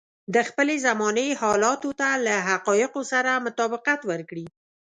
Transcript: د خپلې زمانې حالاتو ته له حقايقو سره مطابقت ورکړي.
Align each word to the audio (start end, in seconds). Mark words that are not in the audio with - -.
د 0.33 0.35
خپلې 0.49 0.75
زمانې 0.85 1.27
حالاتو 1.41 1.89
ته 1.99 2.09
له 2.25 2.35
حقايقو 2.49 3.01
سره 3.11 3.31
مطابقت 3.45 3.99
ورکړي. 4.11 4.45